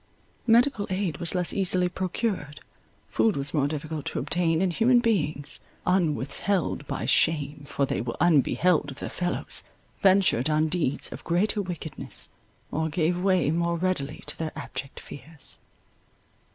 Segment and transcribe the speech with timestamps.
[0.47, 2.59] Medical aid was less easily procured,
[3.07, 8.17] food was more difficult to obtain, and human beings, unwithheld by shame, for they were
[8.19, 9.61] unbeheld of their fellows,
[9.99, 12.29] ventured on deeds of greater wickedness,
[12.71, 15.59] or gave way more readily to their abject fears.